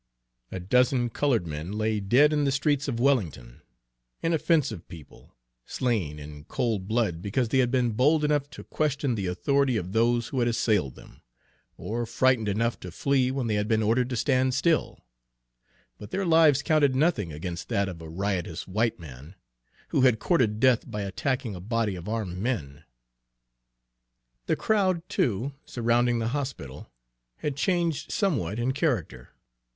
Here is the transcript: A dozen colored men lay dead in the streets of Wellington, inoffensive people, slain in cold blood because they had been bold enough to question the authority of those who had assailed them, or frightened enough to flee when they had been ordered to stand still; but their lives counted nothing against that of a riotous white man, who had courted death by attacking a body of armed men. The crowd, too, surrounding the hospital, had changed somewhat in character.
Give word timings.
A 0.51 0.59
dozen 0.59 1.11
colored 1.11 1.45
men 1.45 1.73
lay 1.73 1.99
dead 1.99 2.33
in 2.33 2.43
the 2.43 2.51
streets 2.51 2.87
of 2.87 2.99
Wellington, 2.99 3.61
inoffensive 4.23 4.87
people, 4.87 5.35
slain 5.67 6.17
in 6.17 6.45
cold 6.45 6.87
blood 6.87 7.21
because 7.21 7.49
they 7.49 7.59
had 7.59 7.69
been 7.69 7.91
bold 7.91 8.23
enough 8.25 8.49
to 8.49 8.63
question 8.63 9.13
the 9.13 9.27
authority 9.27 9.77
of 9.77 9.91
those 9.91 10.29
who 10.29 10.39
had 10.39 10.47
assailed 10.47 10.95
them, 10.95 11.21
or 11.77 12.07
frightened 12.07 12.49
enough 12.49 12.79
to 12.79 12.89
flee 12.89 13.29
when 13.29 13.45
they 13.45 13.53
had 13.53 13.67
been 13.67 13.83
ordered 13.83 14.09
to 14.09 14.15
stand 14.15 14.55
still; 14.55 15.05
but 15.99 16.09
their 16.09 16.25
lives 16.25 16.63
counted 16.63 16.95
nothing 16.95 17.31
against 17.31 17.69
that 17.69 17.87
of 17.87 18.01
a 18.01 18.09
riotous 18.09 18.67
white 18.67 18.99
man, 18.99 19.35
who 19.89 20.01
had 20.01 20.17
courted 20.17 20.59
death 20.59 20.89
by 20.89 21.03
attacking 21.03 21.53
a 21.53 21.61
body 21.61 21.93
of 21.95 22.09
armed 22.09 22.39
men. 22.39 22.85
The 24.47 24.55
crowd, 24.55 25.07
too, 25.09 25.53
surrounding 25.63 26.17
the 26.17 26.29
hospital, 26.29 26.91
had 27.35 27.55
changed 27.55 28.11
somewhat 28.11 28.57
in 28.57 28.71
character. 28.71 29.35